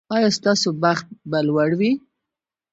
ایا 0.15 0.29
ستاسو 0.37 0.69
بخت 0.83 1.05
به 1.29 1.39
لوړ 1.47 1.69
وي؟ 1.79 1.91